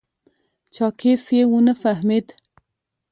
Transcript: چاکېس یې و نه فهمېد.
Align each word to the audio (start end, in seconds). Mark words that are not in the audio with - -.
چاکېس 0.73 1.23
یې 1.37 1.43
و 1.51 1.57
نه 1.67 1.73
فهمېد. 1.81 2.27